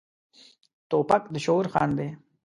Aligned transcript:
توپک 0.89 1.23
د 1.33 1.35
شعور 1.43 1.65
خنډ 1.73 1.93
دی. 1.99 2.09